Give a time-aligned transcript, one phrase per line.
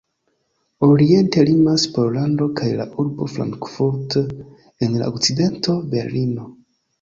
[0.85, 4.17] Oriente limas Pollando kaj la urbo Frankfurt,
[4.89, 6.49] en la okcidento Berlino.